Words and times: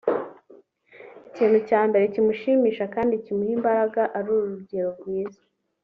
ikintu 1.29 1.57
cya 1.69 1.81
mbere 1.89 2.03
kimushimisha 2.13 2.85
kandi 2.95 3.13
kimuha 3.23 3.53
imbaraga 3.57 4.01
ari 4.17 4.29
urugero 4.37 4.89
rwiza 4.99 5.41